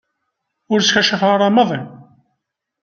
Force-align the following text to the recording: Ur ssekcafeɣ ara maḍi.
Ur 0.71 0.79
ssekcafeɣ 0.81 1.29
ara 1.35 1.47
maḍi. 1.55 1.81